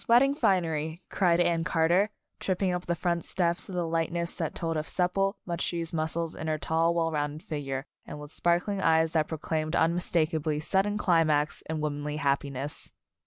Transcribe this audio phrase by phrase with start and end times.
[0.07, 2.09] Wed ding finery 1" cried Anne Carter,
[2.39, 6.33] tripping up the front steps with a lightness that told of supple, much used muscles
[6.33, 11.61] in her tall, well rounded figure, and with sparkling eyes that proclaimed unmistakably sudden climax
[11.69, 12.91] in womanly happiness.